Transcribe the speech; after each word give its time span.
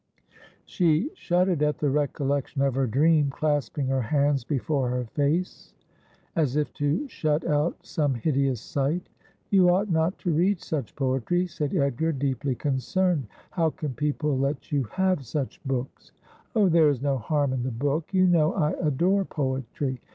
She 0.65 1.11
shuddered 1.13 1.61
at 1.61 1.77
the 1.77 1.91
recollection 1.91 2.63
of 2.63 2.73
her 2.73 2.87
dream, 2.87 3.29
clasping 3.29 3.85
her 3.85 4.01
hands 4.01 4.43
before 4.43 4.89
her 4.89 5.03
face, 5.05 5.75
as 6.35 6.55
if 6.55 6.73
to 6.73 7.07
shut 7.07 7.45
out 7.45 7.85
some 7.85 8.15
hideous 8.15 8.59
sight.' 8.61 9.07
You 9.51 9.69
ought 9.69 9.91
not 9.91 10.17
to 10.21 10.33
read 10.33 10.59
such 10.59 10.95
poetry,' 10.95 11.45
said 11.45 11.75
Edgar, 11.75 12.13
deeply 12.13 12.55
con 12.55 12.77
cerned.' 12.77 13.25
How 13.51 13.69
can 13.69 13.93
people 13.93 14.35
let 14.35 14.71
you 14.71 14.85
have 14.85 15.23
such 15.23 15.63
books 15.65 16.11
?''Oh, 16.55 16.67
there 16.67 16.89
is 16.89 17.03
no 17.03 17.19
harm 17.19 17.53
in 17.53 17.61
the 17.61 17.69
book. 17.69 18.11
You 18.11 18.25
know 18.25 18.55
I 18.55 18.71
adore 18.81 19.23
poetry. 19.23 20.01